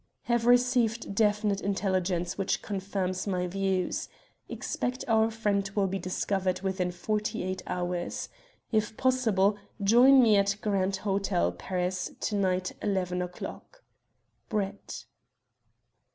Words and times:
"Have 0.23 0.47
received 0.47 1.13
definite 1.13 1.61
intelligence 1.61 2.35
which 2.35 2.63
confirms 2.63 3.27
my 3.27 3.45
views. 3.45 4.09
Expect 4.49 5.05
our 5.07 5.29
friend 5.29 5.69
will 5.75 5.85
be 5.85 5.99
discovered 5.99 6.61
within 6.63 6.89
forty 6.91 7.43
eight 7.43 7.61
hours. 7.67 8.27
If 8.71 8.97
possible, 8.97 9.57
join 9.79 10.19
me 10.23 10.37
at 10.37 10.55
Grand 10.59 10.95
Hotel, 11.05 11.51
Paris, 11.51 12.09
to 12.19 12.35
night, 12.35 12.71
eleven 12.81 13.21
o'clock. 13.21 13.83
"BRETT." 14.49 15.05